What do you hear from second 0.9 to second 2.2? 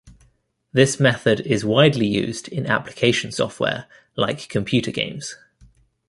method is widely